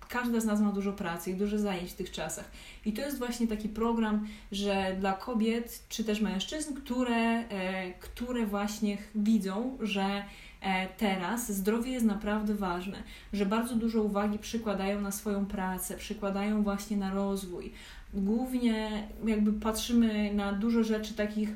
każda 0.10 0.40
z 0.40 0.46
nas 0.46 0.60
ma 0.62 0.72
dużo 0.72 0.94
pracy 0.94 1.32
i 1.32 1.36
dużo 1.36 1.60
zajęć 1.60 1.92
w 1.92 1.96
tych 1.96 2.12
czasach. 2.12 2.52
I 2.86 2.94
to 2.94 3.02
jest 3.02 3.18
właśnie 3.18 3.48
taki 3.48 3.70
program, 3.70 4.28
że 4.52 4.96
dla 5.00 5.14
kobiet 5.14 5.84
czy 5.90 6.04
też 6.04 6.22
mężczyzn, 6.22 6.74
które, 6.74 7.16
e, 7.16 7.94
które 7.94 8.46
właśnie 8.46 8.98
widzą, 9.16 9.78
że 9.82 10.24
e, 10.62 10.88
teraz 10.88 11.52
zdrowie 11.52 11.92
jest 11.92 12.06
naprawdę 12.06 12.54
ważne, 12.54 13.04
że 13.34 13.46
bardzo 13.46 13.76
dużo 13.76 14.02
uwagi 14.04 14.40
przykładają 14.40 15.02
na 15.02 15.12
swoją 15.12 15.46
pracę, 15.46 15.98
przykładają 15.98 16.64
właśnie 16.64 16.98
na 16.98 17.14
rozwój. 17.14 17.72
Głównie 18.14 19.08
jakby 19.26 19.54
patrzymy 19.54 20.34
na 20.34 20.54
dużo 20.54 20.84
rzeczy 20.84 21.14
takich 21.14 21.50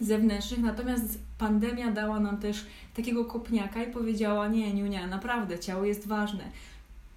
zewnętrznych, 0.00 0.60
natomiast 0.60 1.18
pandemia 1.38 1.90
dała 1.90 2.20
nam 2.20 2.38
też 2.38 2.66
takiego 2.96 3.24
kopniaka 3.24 3.82
i 3.82 3.92
powiedziała: 3.92 4.48
Nie, 4.48 4.74
Niunia, 4.74 5.06
naprawdę 5.06 5.58
ciało 5.58 5.84
jest 5.84 6.06
ważne 6.06 6.44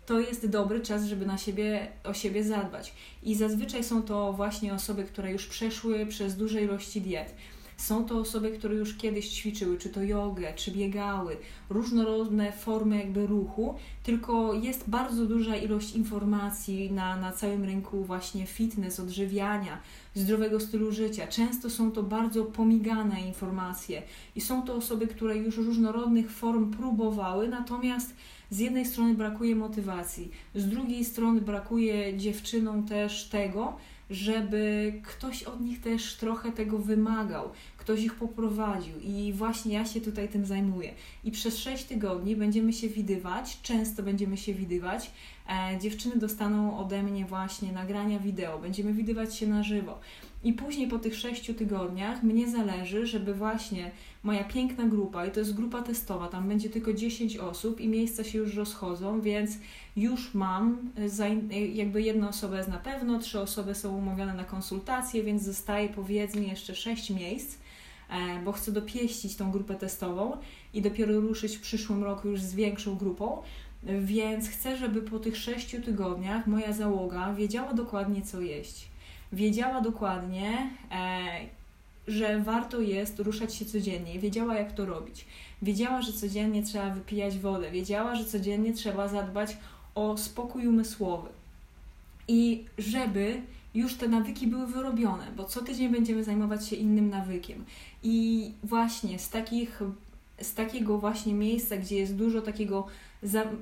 to 0.07 0.19
jest 0.19 0.47
dobry 0.47 0.81
czas, 0.81 1.05
żeby 1.05 1.25
na 1.25 1.37
siebie, 1.37 1.87
o 2.03 2.13
siebie 2.13 2.43
zadbać. 2.43 2.93
I 3.23 3.35
zazwyczaj 3.35 3.83
są 3.83 4.03
to 4.03 4.33
właśnie 4.33 4.73
osoby, 4.73 5.03
które 5.03 5.31
już 5.31 5.47
przeszły 5.47 6.05
przez 6.05 6.35
duże 6.35 6.61
ilości 6.61 7.01
diet. 7.01 7.35
Są 7.77 8.05
to 8.05 8.19
osoby, 8.19 8.51
które 8.51 8.75
już 8.75 8.97
kiedyś 8.97 9.29
ćwiczyły, 9.29 9.77
czy 9.77 9.89
to 9.89 10.01
jogę, 10.03 10.53
czy 10.55 10.71
biegały, 10.71 11.37
różnorodne 11.69 12.51
formy 12.51 12.97
jakby 12.97 13.27
ruchu, 13.27 13.75
tylko 14.03 14.53
jest 14.53 14.89
bardzo 14.89 15.25
duża 15.25 15.55
ilość 15.55 15.95
informacji 15.95 16.91
na, 16.91 17.17
na 17.17 17.31
całym 17.31 17.63
rynku 17.63 18.03
właśnie 18.03 18.45
fitness, 18.45 18.99
odżywiania, 18.99 19.77
zdrowego 20.15 20.59
stylu 20.59 20.91
życia. 20.91 21.27
Często 21.27 21.69
są 21.69 21.91
to 21.91 22.03
bardzo 22.03 22.43
pomigane 22.43 23.21
informacje 23.21 24.03
i 24.35 24.41
są 24.41 24.61
to 24.61 24.75
osoby, 24.75 25.07
które 25.07 25.37
już 25.37 25.57
różnorodnych 25.57 26.31
form 26.31 26.71
próbowały, 26.71 27.47
natomiast 27.47 28.13
z 28.50 28.60
jednej 28.60 28.86
strony 28.86 29.13
brakuje 29.13 29.56
motywacji, 29.56 30.32
z 30.56 30.68
drugiej 30.68 31.06
strony 31.06 31.42
brakuje 31.42 32.18
dziewczynom 32.18 32.86
też 32.86 33.30
tego, 33.30 33.77
żeby 34.10 34.94
ktoś 35.04 35.44
od 35.44 35.62
nich 35.62 35.82
też 35.82 36.16
trochę 36.16 36.51
tego 36.51 36.77
wymagał, 36.77 37.50
ktoś 37.88 38.03
ich 38.03 38.15
poprowadził 38.15 38.94
i 39.00 39.34
właśnie 39.34 39.74
ja 39.74 39.86
się 39.86 40.01
tutaj 40.01 40.29
tym 40.29 40.46
zajmuję. 40.46 40.94
I 41.24 41.32
przez 41.32 41.58
6 41.58 41.84
tygodni 41.84 42.36
będziemy 42.36 42.74
się 42.74 42.89
widywać, 42.89 43.62
często 43.62 44.03
będziemy 44.03 44.38
się 44.38 44.53
widywać. 44.53 45.12
E, 45.50 45.79
dziewczyny 45.79 46.15
dostaną 46.15 46.79
ode 46.79 47.03
mnie 47.03 47.25
właśnie 47.25 47.72
nagrania 47.72 48.20
wideo, 48.20 48.60
będziemy 48.60 48.94
widywać 48.94 49.36
się 49.36 49.48
na 49.48 49.63
żywo. 49.63 50.00
I 50.44 50.53
później 50.53 50.88
po 50.88 51.00
tych 51.00 51.15
6 51.15 51.51
tygodniach 51.58 52.24
mnie 52.24 52.48
zależy, 52.50 53.08
żeby 53.08 53.34
właśnie 53.34 53.91
moja 54.24 54.44
piękna 54.44 54.86
grupa, 54.86 55.25
i 55.25 55.32
to 55.32 55.39
jest 55.39 55.56
grupa 55.56 55.82
testowa, 55.82 56.27
tam 56.27 56.48
będzie 56.48 56.70
tylko 56.70 56.94
10 56.94 57.38
osób 57.38 57.82
i 57.82 57.88
miejsca 57.88 58.24
się 58.24 58.38
już 58.38 58.56
rozchodzą, 58.56 59.22
więc 59.22 59.51
już 59.96 60.34
mam, 60.34 60.77
jakby 61.74 62.01
jedna 62.01 62.29
osoba 62.29 62.58
jest 62.58 62.70
na 62.70 62.77
pewno, 62.77 63.20
trzy 63.20 63.39
osoby 63.39 63.75
są 63.75 63.98
umówione 63.98 64.34
na 64.34 64.44
konsultacje, 64.44 65.24
więc 65.24 65.44
zostaje 65.44 65.89
powiedzmy 65.89 66.41
jeszcze 66.41 66.75
6 66.75 67.10
miejsc 67.10 67.58
E, 67.58 67.76
bo 68.45 68.51
chcę 68.51 68.71
dopieścić 68.71 69.35
tą 69.35 69.51
grupę 69.51 69.75
testową 69.75 70.37
i 70.73 70.81
dopiero 70.81 71.19
ruszyć 71.19 71.57
w 71.57 71.61
przyszłym 71.61 72.03
roku 72.03 72.27
już 72.27 72.41
z 72.41 72.55
większą 72.55 72.95
grupą. 72.95 73.41
Więc 73.83 74.49
chcę, 74.49 74.77
żeby 74.77 75.01
po 75.01 75.19
tych 75.19 75.37
sześciu 75.37 75.81
tygodniach 75.81 76.47
moja 76.47 76.73
załoga 76.73 77.33
wiedziała 77.33 77.73
dokładnie, 77.73 78.21
co 78.21 78.41
jeść. 78.41 78.87
Wiedziała 79.33 79.81
dokładnie, 79.81 80.69
e, 80.91 81.29
że 82.07 82.39
warto 82.39 82.79
jest 82.79 83.19
ruszać 83.19 83.55
się 83.55 83.65
codziennie, 83.65 84.19
wiedziała, 84.19 84.55
jak 84.55 84.71
to 84.71 84.85
robić. 84.85 85.25
Wiedziała, 85.61 86.01
że 86.01 86.13
codziennie 86.13 86.63
trzeba 86.63 86.89
wypijać 86.89 87.37
wodę, 87.39 87.71
wiedziała, 87.71 88.15
że 88.15 88.25
codziennie 88.25 88.73
trzeba 88.73 89.07
zadbać 89.07 89.57
o 89.95 90.17
spokój 90.17 90.67
umysłowy. 90.67 91.29
I 92.27 92.65
żeby 92.77 93.41
już 93.74 93.95
te 93.95 94.07
nawyki 94.07 94.47
były 94.47 94.67
wyrobione, 94.67 95.27
bo 95.38 95.43
co 95.43 95.62
tydzień 95.62 95.89
będziemy 95.89 96.24
zajmować 96.24 96.67
się 96.67 96.75
innym 96.75 97.09
nawykiem. 97.09 97.65
I 98.03 98.51
właśnie 98.63 99.19
z 99.19 99.29
takich 99.29 99.81
z 100.41 100.53
takiego 100.53 100.97
właśnie 100.97 101.33
miejsca, 101.33 101.77
gdzie 101.77 101.95
jest 101.95 102.15
dużo 102.15 102.41
takiego 102.41 102.88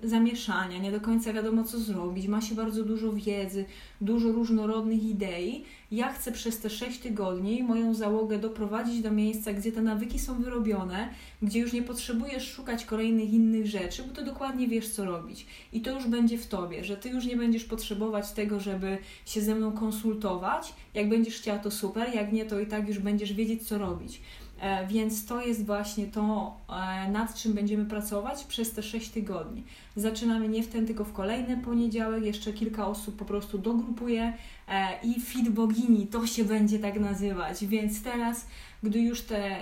zamieszania, 0.03 0.77
nie 0.77 0.91
do 0.91 1.01
końca 1.01 1.33
wiadomo 1.33 1.63
co 1.63 1.79
zrobić, 1.79 2.27
ma 2.27 2.41
się 2.41 2.55
bardzo 2.55 2.83
dużo 2.83 3.13
wiedzy, 3.13 3.65
dużo 4.01 4.31
różnorodnych 4.31 5.03
idei. 5.03 5.63
Ja 5.91 6.13
chcę 6.13 6.31
przez 6.31 6.59
te 6.59 6.69
6 6.69 7.00
tygodni 7.00 7.63
moją 7.63 7.93
załogę 7.93 8.39
doprowadzić 8.39 9.01
do 9.01 9.12
miejsca, 9.12 9.53
gdzie 9.53 9.71
te 9.71 9.81
nawyki 9.81 10.19
są 10.19 10.41
wyrobione, 10.41 11.09
gdzie 11.41 11.59
już 11.59 11.74
nie 11.74 11.81
potrzebujesz 11.81 12.51
szukać 12.51 12.85
kolejnych 12.85 13.33
innych 13.33 13.67
rzeczy, 13.67 14.03
bo 14.03 14.13
ty 14.13 14.25
dokładnie 14.25 14.67
wiesz 14.67 14.89
co 14.89 15.05
robić. 15.05 15.45
I 15.74 15.81
to 15.81 15.91
już 15.91 16.07
będzie 16.07 16.38
w 16.38 16.47
tobie, 16.47 16.83
że 16.83 16.97
ty 16.97 17.09
już 17.09 17.25
nie 17.25 17.38
będziesz 17.38 17.63
potrzebować 17.63 18.31
tego, 18.31 18.59
żeby 18.59 18.97
się 19.25 19.41
ze 19.41 19.55
mną 19.55 19.71
konsultować. 19.71 20.74
Jak 20.93 21.09
będziesz 21.09 21.35
chciała, 21.35 21.59
to 21.59 21.71
super, 21.71 22.15
jak 22.15 22.33
nie, 22.33 22.45
to 22.45 22.59
i 22.59 22.67
tak 22.67 22.88
już 22.88 23.00
będziesz 23.00 23.33
wiedzieć 23.33 23.67
co 23.67 23.77
robić. 23.77 24.21
E, 24.59 24.88
więc 24.88 25.25
to 25.25 25.41
jest 25.41 25.65
właśnie 25.65 26.07
to, 26.07 26.57
e, 26.69 27.12
nad 27.12 27.35
czym 27.35 27.53
będziemy 27.53 27.85
pracować 27.85 28.43
przez 28.43 28.71
te 28.71 28.83
6 28.83 29.09
tygodni. 29.09 29.63
Zaczynamy 29.95 30.50
nie 30.50 30.63
w 30.63 30.67
ten, 30.67 30.88
tylko 30.88 31.03
w 31.03 31.13
kolejny 31.13 31.57
poniedziałek. 31.57 32.24
Jeszcze 32.24 32.53
kilka 32.53 32.88
osób 32.88 33.15
po 33.15 33.25
prostu 33.25 33.57
dogrupuje 33.57 34.33
e, 34.67 34.88
i 35.03 35.21
Fit 35.21 35.50
Bogini 35.50 36.07
to 36.07 36.27
się 36.27 36.45
będzie 36.45 36.79
tak 36.79 37.00
nazywać. 37.00 37.65
Więc 37.65 38.03
teraz, 38.03 38.47
gdy 38.83 39.00
już 39.00 39.21
te 39.21 39.57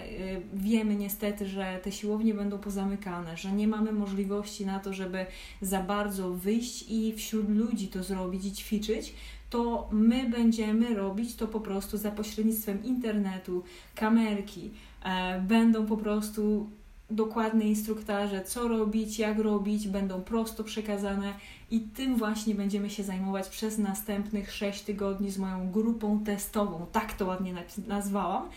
wiemy 0.53 0.95
niestety, 0.95 1.47
że 1.47 1.79
te 1.83 1.91
siłownie 1.91 2.33
będą 2.33 2.59
pozamykane, 2.59 3.37
że 3.37 3.51
nie 3.51 3.67
mamy 3.67 3.91
możliwości 3.91 4.65
na 4.65 4.79
to, 4.79 4.93
żeby 4.93 5.25
za 5.61 5.83
bardzo 5.83 6.33
wyjść 6.33 6.85
i 6.89 7.13
wśród 7.17 7.49
ludzi 7.49 7.87
to 7.87 8.03
zrobić 8.03 8.45
i 8.45 8.51
ćwiczyć, 8.51 9.13
to 9.53 9.87
my 9.91 10.29
będziemy 10.29 10.95
robić 10.95 11.35
to 11.35 11.47
po 11.47 11.59
prostu 11.59 11.97
za 11.97 12.11
pośrednictwem 12.11 12.83
internetu, 12.83 13.63
kamerki. 13.95 14.71
E, 15.05 15.41
będą 15.41 15.85
po 15.85 15.97
prostu 15.97 16.69
dokładne 17.09 17.65
instruktaże, 17.65 18.43
co 18.43 18.67
robić, 18.67 19.19
jak 19.19 19.39
robić, 19.39 19.87
będą 19.87 20.21
prosto 20.21 20.63
przekazane 20.63 21.33
i 21.71 21.79
tym 21.79 22.15
właśnie 22.15 22.55
będziemy 22.55 22.89
się 22.89 23.03
zajmować 23.03 23.49
przez 23.49 23.77
następnych 23.77 24.53
6 24.53 24.81
tygodni 24.81 25.31
z 25.31 25.37
moją 25.37 25.71
grupą 25.71 26.23
testową. 26.23 26.85
Tak 26.91 27.13
to 27.13 27.25
ładnie 27.25 27.53
nazwałam. 27.87 28.49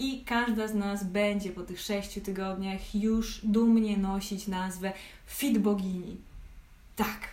I 0.00 0.24
każda 0.24 0.68
z 0.68 0.74
nas 0.74 1.04
będzie 1.04 1.50
po 1.50 1.62
tych 1.62 1.80
6 1.80 2.20
tygodniach 2.24 2.94
już 2.94 3.40
dumnie 3.44 3.96
nosić 3.96 4.48
nazwę 4.48 4.92
Fit 5.26 5.58
Bogini. 5.58 6.16
Tak. 6.96 7.28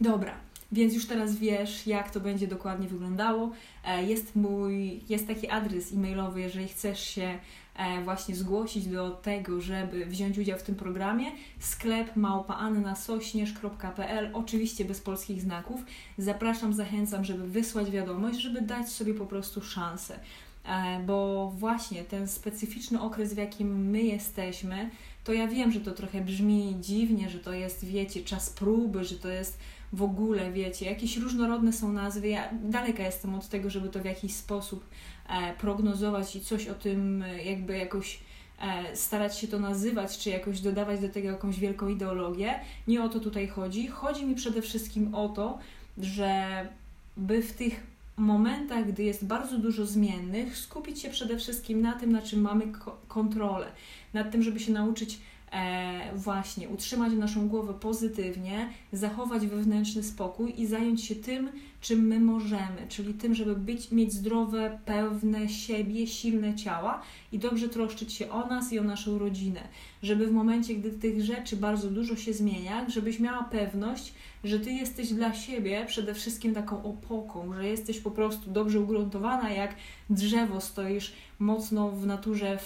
Dobra, 0.00 0.47
więc 0.72 0.94
już 0.94 1.06
teraz 1.06 1.36
wiesz, 1.36 1.86
jak 1.86 2.10
to 2.10 2.20
będzie 2.20 2.46
dokładnie 2.46 2.88
wyglądało. 2.88 3.50
E, 3.84 4.04
jest 4.04 4.36
mój, 4.36 5.00
jest 5.08 5.26
taki 5.26 5.48
adres 5.48 5.92
e-mailowy, 5.92 6.40
jeżeli 6.40 6.68
chcesz 6.68 7.00
się 7.00 7.38
e, 7.76 8.02
właśnie 8.04 8.36
zgłosić 8.36 8.86
do 8.86 9.10
tego, 9.10 9.60
żeby 9.60 10.06
wziąć 10.06 10.38
udział 10.38 10.58
w 10.58 10.62
tym 10.62 10.74
programie. 10.74 11.26
Sklep 11.58 12.16
małpaannasośnierz.pl, 12.16 14.30
oczywiście 14.32 14.84
bez 14.84 15.00
polskich 15.00 15.42
znaków. 15.42 15.80
Zapraszam, 16.18 16.72
zachęcam, 16.72 17.24
żeby 17.24 17.48
wysłać 17.48 17.90
wiadomość, 17.90 18.40
żeby 18.40 18.62
dać 18.62 18.88
sobie 18.88 19.14
po 19.14 19.26
prostu 19.26 19.62
szansę. 19.62 20.20
E, 20.64 21.02
bo 21.06 21.50
właśnie 21.56 22.04
ten 22.04 22.28
specyficzny 22.28 23.00
okres, 23.00 23.34
w 23.34 23.36
jakim 23.36 23.90
my 23.90 24.02
jesteśmy, 24.02 24.90
to 25.28 25.32
ja 25.32 25.48
wiem, 25.48 25.72
że 25.72 25.80
to 25.80 25.92
trochę 25.92 26.20
brzmi 26.20 26.76
dziwnie, 26.80 27.30
że 27.30 27.38
to 27.38 27.52
jest, 27.52 27.84
wiecie, 27.84 28.24
czas 28.24 28.50
próby, 28.50 29.04
że 29.04 29.14
to 29.14 29.28
jest 29.28 29.58
w 29.92 30.02
ogóle, 30.02 30.52
wiecie, 30.52 30.86
jakieś 30.86 31.16
różnorodne 31.16 31.72
są 31.72 31.92
nazwy. 31.92 32.28
Ja 32.28 32.48
daleka 32.62 33.02
jestem 33.02 33.34
od 33.34 33.48
tego, 33.48 33.70
żeby 33.70 33.88
to 33.88 34.00
w 34.00 34.04
jakiś 34.04 34.34
sposób 34.34 34.84
e, 35.28 35.54
prognozować 35.54 36.36
i 36.36 36.40
coś 36.40 36.68
o 36.68 36.74
tym 36.74 37.22
e, 37.22 37.44
jakby 37.44 37.78
jakoś 37.78 38.20
e, 38.60 38.96
starać 38.96 39.38
się 39.38 39.48
to 39.48 39.58
nazywać, 39.58 40.18
czy 40.18 40.30
jakoś 40.30 40.60
dodawać 40.60 41.00
do 41.00 41.08
tego 41.08 41.28
jakąś 41.28 41.60
wielką 41.60 41.88
ideologię. 41.88 42.60
Nie 42.86 43.02
o 43.02 43.08
to 43.08 43.20
tutaj 43.20 43.48
chodzi. 43.48 43.86
Chodzi 43.86 44.26
mi 44.26 44.34
przede 44.34 44.62
wszystkim 44.62 45.14
o 45.14 45.28
to, 45.28 45.58
że 45.98 46.68
by 47.16 47.42
w 47.42 47.52
tych 47.52 47.86
momentach, 48.18 48.92
gdy 48.92 49.02
jest 49.02 49.26
bardzo 49.26 49.58
dużo 49.58 49.86
zmiennych, 49.86 50.56
skupić 50.56 51.00
się 51.02 51.10
przede 51.10 51.38
wszystkim 51.38 51.80
na 51.80 51.92
tym, 51.92 52.12
na 52.12 52.22
czym 52.22 52.40
mamy 52.40 52.72
kontrolę, 53.08 53.66
nad 54.14 54.32
tym, 54.32 54.42
żeby 54.42 54.60
się 54.60 54.72
nauczyć 54.72 55.20
e, 55.52 56.16
właśnie 56.16 56.68
utrzymać 56.68 57.12
naszą 57.12 57.48
głowę 57.48 57.74
pozytywnie, 57.74 58.68
zachować 58.92 59.46
wewnętrzny 59.46 60.02
spokój 60.02 60.60
i 60.60 60.66
zająć 60.66 61.04
się 61.04 61.14
tym, 61.14 61.50
czym 61.80 62.06
my 62.06 62.20
możemy, 62.20 62.86
czyli 62.88 63.14
tym, 63.14 63.34
żeby 63.34 63.56
być, 63.56 63.90
mieć 63.90 64.12
zdrowe, 64.12 64.78
pewne 64.84 65.48
siebie, 65.48 66.06
silne 66.06 66.54
ciała 66.54 67.02
i 67.32 67.38
dobrze 67.38 67.68
troszczyć 67.68 68.12
się 68.12 68.30
o 68.30 68.46
nas 68.46 68.72
i 68.72 68.78
o 68.78 68.84
naszą 68.84 69.18
rodzinę. 69.18 69.60
Żeby 70.02 70.26
w 70.26 70.32
momencie, 70.32 70.74
gdy 70.74 70.90
tych 70.90 71.22
rzeczy 71.22 71.56
bardzo 71.56 71.90
dużo 71.90 72.16
się 72.16 72.32
zmienia, 72.32 72.90
żebyś 72.90 73.20
miała 73.20 73.44
pewność, 73.44 74.12
że 74.44 74.60
ty 74.60 74.72
jesteś 74.72 75.12
dla 75.12 75.34
siebie 75.34 75.84
przede 75.86 76.14
wszystkim 76.14 76.54
taką 76.54 76.82
opoką, 76.82 77.54
że 77.54 77.68
jesteś 77.68 78.00
po 78.00 78.10
prostu 78.10 78.50
dobrze 78.50 78.80
ugruntowana, 78.80 79.50
jak 79.50 79.74
drzewo 80.10 80.60
stoisz 80.60 81.12
mocno 81.38 81.90
w 81.90 82.06
naturze 82.06 82.58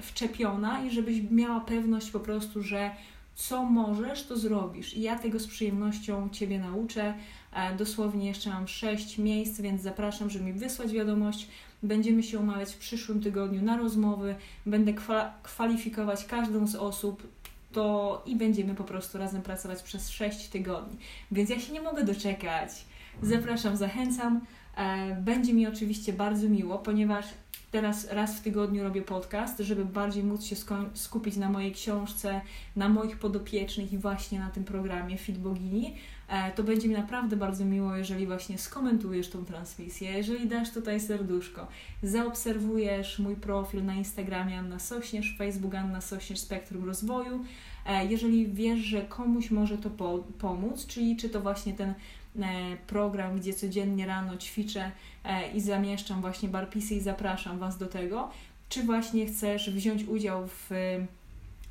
wczepiona 0.00 0.84
i 0.84 0.90
żebyś 0.90 1.30
miała 1.30 1.60
pewność 1.60 2.10
po 2.10 2.20
prostu, 2.20 2.62
że 2.62 2.90
co 3.34 3.64
możesz, 3.64 4.26
to 4.26 4.36
zrobisz. 4.36 4.96
I 4.96 5.02
ja 5.02 5.18
tego 5.18 5.38
z 5.38 5.46
przyjemnością 5.46 6.28
Ciebie 6.32 6.58
nauczę. 6.58 7.14
E, 7.52 7.76
dosłownie 7.76 8.28
jeszcze 8.28 8.50
mam 8.50 8.68
sześć 8.68 9.18
miejsc, 9.18 9.60
więc 9.60 9.82
zapraszam, 9.82 10.30
żeby 10.30 10.44
mi 10.44 10.52
wysłać 10.52 10.92
wiadomość. 10.92 11.48
Będziemy 11.82 12.22
się 12.22 12.38
umawiać 12.38 12.72
w 12.72 12.78
przyszłym 12.78 13.22
tygodniu 13.22 13.62
na 13.62 13.76
rozmowy. 13.76 14.34
Będę 14.66 14.92
kwalifikować 15.42 16.24
każdą 16.24 16.66
z 16.66 16.74
osób 16.74 17.28
to 17.72 18.22
i 18.26 18.36
będziemy 18.36 18.74
po 18.74 18.84
prostu 18.84 19.18
razem 19.18 19.42
pracować 19.42 19.82
przez 19.82 20.10
6 20.10 20.48
tygodni. 20.48 20.98
Więc 21.32 21.50
ja 21.50 21.60
się 21.60 21.72
nie 21.72 21.82
mogę 21.82 22.04
doczekać. 22.04 22.70
Zapraszam, 23.22 23.76
zachęcam. 23.76 24.40
E, 24.76 25.14
będzie 25.14 25.54
mi 25.54 25.66
oczywiście 25.66 26.12
bardzo 26.12 26.48
miło, 26.48 26.78
ponieważ 26.78 27.26
teraz 27.70 28.12
raz 28.12 28.38
w 28.38 28.40
tygodniu 28.40 28.82
robię 28.82 29.02
podcast, 29.02 29.58
żeby 29.58 29.84
bardziej 29.84 30.24
móc 30.24 30.44
się 30.44 30.56
skupić 30.94 31.36
na 31.36 31.50
mojej 31.50 31.72
książce, 31.72 32.40
na 32.76 32.88
moich 32.88 33.18
podopiecznych 33.18 33.92
i 33.92 33.98
właśnie 33.98 34.38
na 34.38 34.50
tym 34.50 34.64
programie 34.64 35.18
Fit 35.18 35.38
Bogini. 35.38 35.94
E, 36.28 36.52
to 36.52 36.62
będzie 36.62 36.88
mi 36.88 36.94
naprawdę 36.94 37.36
bardzo 37.36 37.64
miło, 37.64 37.96
jeżeli 37.96 38.26
właśnie 38.26 38.58
skomentujesz 38.58 39.30
tą 39.30 39.44
transmisję, 39.44 40.10
jeżeli 40.10 40.48
dasz 40.48 40.70
tutaj 40.70 41.00
serduszko, 41.00 41.66
zaobserwujesz 42.02 43.18
mój 43.18 43.36
profil 43.36 43.84
na 43.84 43.94
Instagramie 43.94 44.58
Anna 44.58 44.78
Sośnierz, 44.78 45.34
Facebook 45.38 45.74
Anna 45.74 46.00
Sośnierz 46.00 46.40
Spektrum 46.40 46.84
Rozwoju. 46.84 47.44
E, 47.86 48.06
jeżeli 48.06 48.46
wiesz, 48.46 48.78
że 48.78 49.02
komuś 49.02 49.50
może 49.50 49.78
to 49.78 49.90
po 49.90 50.24
pomóc, 50.38 50.86
czyli 50.86 51.16
czy 51.16 51.28
to 51.28 51.40
właśnie 51.40 51.72
ten 51.72 51.94
program, 52.86 53.36
gdzie 53.36 53.54
codziennie 53.54 54.06
rano 54.06 54.36
ćwiczę 54.36 54.90
i 55.54 55.60
zamieszczam 55.60 56.20
właśnie 56.20 56.48
barpisy 56.48 56.94
i 56.94 57.00
zapraszam 57.00 57.58
Was 57.58 57.78
do 57.78 57.86
tego, 57.86 58.30
czy 58.68 58.82
właśnie 58.82 59.26
chcesz 59.26 59.70
wziąć 59.70 60.04
udział 60.04 60.46
w 60.46 60.70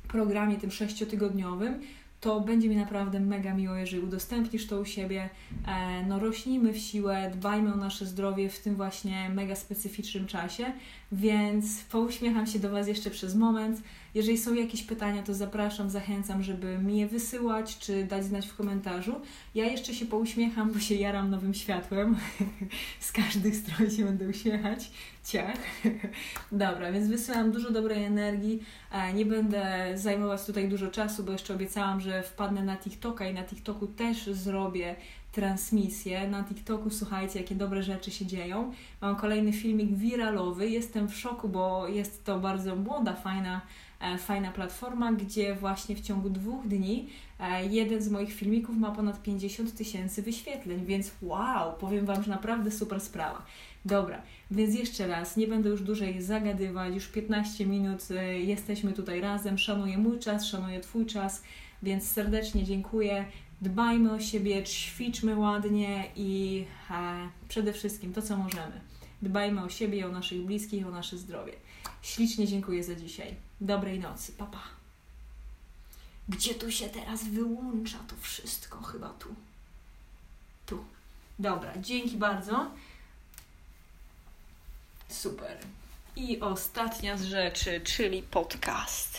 programie 0.08 0.56
tym 0.56 0.70
sześciotygodniowym, 0.70 1.80
to 2.20 2.40
będzie 2.40 2.68
mi 2.68 2.76
naprawdę 2.76 3.20
mega 3.20 3.54
miło, 3.54 3.74
jeżeli 3.74 4.02
udostępnisz 4.02 4.66
to 4.66 4.80
u 4.80 4.84
siebie. 4.84 5.30
E, 5.66 6.06
no, 6.06 6.18
rośnijmy 6.18 6.72
w 6.72 6.78
siłę, 6.78 7.30
dbajmy 7.34 7.74
o 7.74 7.76
nasze 7.76 8.06
zdrowie 8.06 8.48
w 8.48 8.58
tym 8.58 8.76
właśnie 8.76 9.28
mega 9.28 9.56
specyficznym 9.56 10.26
czasie, 10.26 10.72
więc 11.12 11.82
pouśmiecham 11.84 12.46
się 12.46 12.58
do 12.58 12.70
Was 12.70 12.88
jeszcze 12.88 13.10
przez 13.10 13.34
moment. 13.34 13.82
Jeżeli 14.14 14.38
są 14.38 14.54
jakieś 14.54 14.82
pytania, 14.82 15.22
to 15.22 15.34
zapraszam, 15.34 15.90
zachęcam, 15.90 16.42
żeby 16.42 16.78
mi 16.78 16.98
je 16.98 17.06
wysyłać 17.06 17.78
czy 17.78 18.04
dać 18.04 18.24
znać 18.24 18.46
w 18.46 18.56
komentarzu. 18.56 19.20
Ja 19.54 19.64
jeszcze 19.64 19.94
się 19.94 20.06
pouśmiecham, 20.06 20.72
bo 20.72 20.78
się 20.78 20.94
jaram 20.94 21.30
nowym 21.30 21.54
światłem. 21.54 22.16
Z 23.00 23.12
każdych 23.12 23.56
stron 23.56 23.90
się 23.90 24.04
będę 24.04 24.28
uśmiechać. 24.28 24.90
Ciach. 25.24 25.58
Dobra, 26.52 26.92
więc 26.92 27.08
wysyłam 27.08 27.52
dużo 27.52 27.70
dobrej 27.70 28.04
energii. 28.04 28.62
E, 28.92 29.12
nie 29.12 29.26
będę 29.26 29.92
zajmować 29.94 30.44
tutaj 30.44 30.68
dużo 30.68 30.90
czasu, 30.90 31.24
bo 31.24 31.32
jeszcze 31.32 31.54
obiecałam, 31.54 32.00
że 32.00 32.22
wpadnę 32.22 32.62
na 32.62 32.76
TikToka 32.76 33.28
i 33.28 33.34
na 33.34 33.44
TikToku 33.44 33.86
też 33.86 34.26
zrobię 34.26 34.96
transmisję. 35.32 36.28
Na 36.28 36.44
TikToku 36.44 36.90
słuchajcie, 36.90 37.40
jakie 37.40 37.54
dobre 37.54 37.82
rzeczy 37.82 38.10
się 38.10 38.26
dzieją. 38.26 38.72
Mam 39.00 39.16
kolejny 39.16 39.52
filmik 39.52 39.96
wiralowy. 39.96 40.70
Jestem 40.70 41.08
w 41.08 41.16
szoku, 41.16 41.48
bo 41.48 41.88
jest 41.88 42.24
to 42.24 42.38
bardzo 42.38 42.76
młoda, 42.76 43.14
fajna 43.14 43.60
fajna 44.18 44.50
platforma, 44.52 45.12
gdzie 45.12 45.54
właśnie 45.54 45.96
w 45.96 46.00
ciągu 46.00 46.30
dwóch 46.30 46.68
dni 46.68 47.08
e, 47.40 47.66
jeden 47.66 48.02
z 48.02 48.08
moich 48.08 48.32
filmików 48.32 48.76
ma 48.76 48.90
ponad 48.90 49.22
50 49.22 49.76
tysięcy 49.76 50.22
wyświetleń, 50.22 50.86
więc 50.86 51.10
wow, 51.22 51.72
powiem 51.80 52.06
Wam, 52.06 52.22
że 52.22 52.30
naprawdę 52.30 52.70
super 52.70 53.00
sprawa. 53.00 53.46
Dobra, 53.84 54.22
więc 54.50 54.74
jeszcze 54.74 55.06
raz, 55.06 55.36
nie 55.36 55.46
będę 55.46 55.68
już 55.68 55.82
dłużej 55.82 56.22
zagadywać, 56.22 56.94
już 56.94 57.06
15 57.06 57.66
minut 57.66 58.10
e, 58.10 58.40
jesteśmy 58.40 58.92
tutaj 58.92 59.20
razem, 59.20 59.58
szanuję 59.58 59.98
mój 59.98 60.18
czas, 60.18 60.46
szanuję 60.46 60.80
Twój 60.80 61.06
czas, 61.06 61.42
więc 61.82 62.10
serdecznie 62.10 62.64
dziękuję. 62.64 63.24
Dbajmy 63.62 64.12
o 64.12 64.20
siebie, 64.20 64.62
ćwiczmy 64.62 65.36
ładnie 65.36 66.04
i 66.16 66.64
e, 66.90 67.28
przede 67.48 67.72
wszystkim 67.72 68.12
to, 68.12 68.22
co 68.22 68.36
możemy. 68.36 68.80
Dbajmy 69.22 69.62
o 69.62 69.68
siebie, 69.68 70.06
o 70.06 70.12
naszych 70.12 70.42
bliskich, 70.42 70.86
o 70.86 70.90
nasze 70.90 71.18
zdrowie. 71.18 71.52
Ślicznie 72.02 72.46
dziękuję 72.46 72.84
za 72.84 72.94
dzisiaj. 72.94 73.49
Dobrej 73.60 73.98
nocy, 73.98 74.32
papa. 74.32 74.62
Gdzie 76.28 76.54
tu 76.54 76.72
się 76.72 76.88
teraz 76.88 77.24
wyłącza 77.24 77.98
to 78.08 78.16
wszystko? 78.20 78.82
Chyba 78.82 79.08
tu. 79.08 79.34
Tu. 80.66 80.84
Dobra, 81.38 81.72
dzięki 81.78 82.16
bardzo. 82.16 82.70
Super. 85.08 85.58
I 86.16 86.40
ostatnia 86.40 87.18
z 87.18 87.22
rzeczy, 87.22 87.80
czyli 87.80 88.22
podcast. 88.22 89.18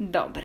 Dobry. 0.00 0.40